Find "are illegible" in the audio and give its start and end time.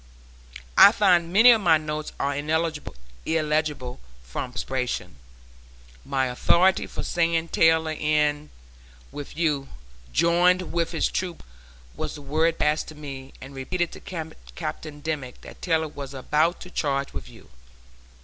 2.19-3.99